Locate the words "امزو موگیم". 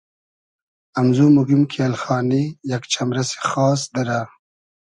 0.99-1.61